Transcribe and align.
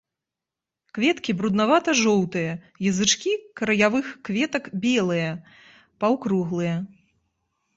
Кветкі 0.97 1.31
бруднавата-жоўтыя, 1.41 2.53
язычкі 2.91 3.33
краявых 3.61 4.05
кветак 4.31 4.63
белыя, 4.87 5.29
паўкруглыя. 6.05 6.75